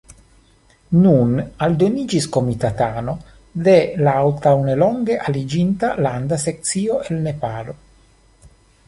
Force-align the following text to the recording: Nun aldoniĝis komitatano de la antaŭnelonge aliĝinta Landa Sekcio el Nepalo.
Nun 1.01 1.33
aldoniĝis 1.65 2.27
komitatano 2.37 3.13
de 3.67 3.75
la 4.07 4.15
antaŭnelonge 4.23 5.19
aliĝinta 5.27 5.93
Landa 6.07 6.41
Sekcio 6.49 6.97
el 7.09 7.21
Nepalo. 7.29 7.77